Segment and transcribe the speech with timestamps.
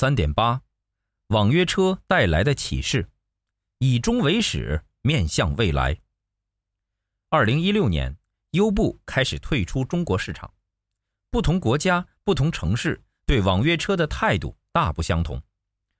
[0.00, 0.62] 三点八，
[1.26, 3.10] 网约车带来的启示，
[3.80, 6.00] 以终为始，面向未来。
[7.28, 8.16] 二零一六年，
[8.52, 10.50] 优步开始退出中国市场。
[11.30, 15.38] 不同国家、不同城市对网约车的态度大不相同。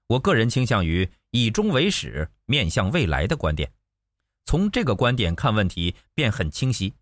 [0.06, 3.70] 我个人倾向于以终为始、面向未来的观点。
[4.46, 6.94] 从这个观点看问题便很清晰。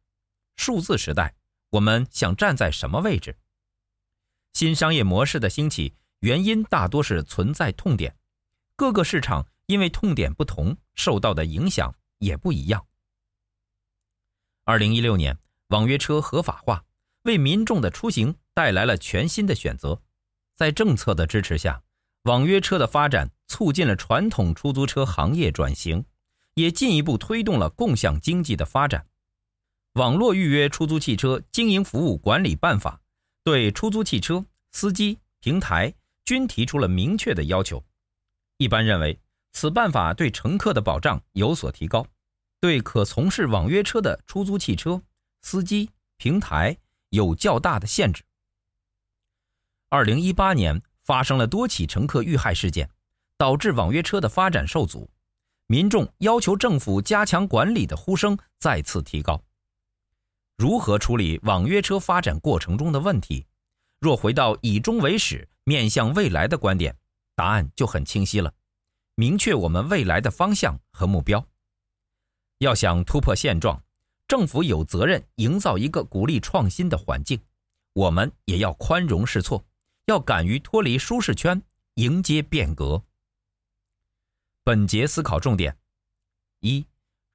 [0.56, 1.36] 数字时代，
[1.70, 3.38] 我们想站在什么位置？
[4.52, 8.16] 新商业模式的兴起，原因大多是存在痛点。
[8.76, 12.86] 各个市场因为痛点不同，受到的影响也不一样。
[14.64, 16.84] 二零一六年，网约车合法化，
[17.22, 20.00] 为民众的出行带来了全新的选择。
[20.54, 21.82] 在政策的支持下，
[22.22, 26.04] 网约车的发展促进了传统出租车行业转型，
[26.54, 29.06] 也进一步推动了共享经济的发展。
[29.94, 33.00] 网络预约出租汽车经营服务管理办法
[33.42, 35.94] 对出租汽车司机平台
[36.28, 37.82] 均提出了明确的要求。
[38.58, 39.18] 一般认为，
[39.52, 42.06] 此办法对乘客的保障有所提高。
[42.60, 45.00] 对可从事网约车的出租汽车
[45.40, 46.76] 司机平台
[47.08, 48.22] 有较大的限制。
[49.88, 52.90] 二零一八年发生了多起乘客遇害事件，
[53.38, 55.08] 导致网约车的发展受阻，
[55.66, 59.42] 民众要求政府加强管理的呼声再次提高。
[60.58, 63.46] 如何处理网约车发展过程中的问题？
[63.98, 66.96] 若回到以终为始、面向未来的观点，
[67.34, 68.50] 答案就很清晰了，
[69.16, 71.46] 明确我们未来的方向和目标。
[72.60, 73.84] 要想突破现状，
[74.26, 77.38] 政府有责任营造一个鼓励创新的环境，
[77.92, 79.62] 我们也要宽容试错，
[80.06, 81.62] 要敢于脱离舒适圈，
[81.96, 83.04] 迎接变革。
[84.64, 85.76] 本节思考重点：
[86.60, 86.86] 一，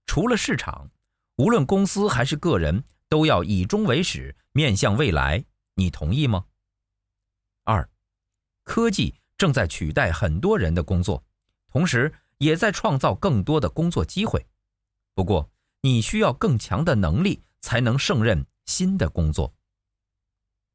[0.08, 0.90] 除了市场，
[1.36, 5.46] 无论公司还是个人，都要以终为始，面向未来。
[5.76, 6.46] 你同意吗？
[8.64, 11.24] 科技正在取代很多人的工作，
[11.72, 14.46] 同时也在创造更多的工作机会。
[15.14, 15.50] 不过，
[15.82, 19.54] 你需要更强的能力，才能胜任新的工作。